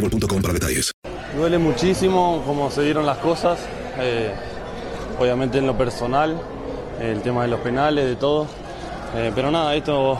boostmobile.com 0.00 0.42
para 0.42 0.54
detalles. 0.54 0.92
Duele 1.36 1.58
muchísimo 1.58 2.42
cómo 2.46 2.70
se 2.70 2.82
dieron 2.82 3.04
las 3.04 3.18
cosas, 3.18 3.58
eh, 3.98 4.34
obviamente 5.18 5.58
en 5.58 5.66
lo 5.66 5.76
personal, 5.76 6.40
el 7.00 7.20
tema 7.22 7.42
de 7.42 7.48
los 7.48 7.60
penales, 7.60 8.06
de 8.06 8.16
todo. 8.16 8.46
Eh, 9.14 9.32
pero 9.34 9.50
nada, 9.50 9.74
esto 9.74 10.18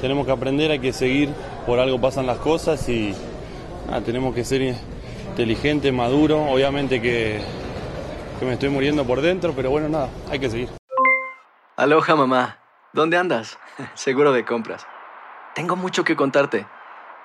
tenemos 0.00 0.26
que 0.26 0.32
aprender, 0.32 0.70
hay 0.70 0.78
que 0.78 0.92
seguir, 0.92 1.30
por 1.66 1.78
algo 1.78 2.00
pasan 2.00 2.26
las 2.26 2.38
cosas 2.38 2.88
y 2.88 3.14
nada, 3.86 4.00
tenemos 4.02 4.34
que 4.34 4.44
ser 4.44 4.76
inteligentes, 5.30 5.92
maduros, 5.92 6.48
obviamente 6.48 7.00
que, 7.00 7.40
que 8.38 8.46
me 8.46 8.52
estoy 8.52 8.68
muriendo 8.68 9.04
por 9.04 9.20
dentro, 9.20 9.52
pero 9.54 9.70
bueno, 9.70 9.88
nada, 9.88 10.08
hay 10.30 10.38
que 10.38 10.50
seguir. 10.50 10.68
Aloha 11.76 12.16
mamá, 12.16 12.58
¿dónde 12.92 13.16
andas? 13.16 13.58
Seguro 13.94 14.32
de 14.32 14.44
compras. 14.44 14.86
Tengo 15.54 15.76
mucho 15.76 16.04
que 16.04 16.14
contarte. 16.14 16.66